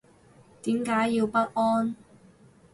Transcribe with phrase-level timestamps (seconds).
[0.63, 1.95] 點解要不安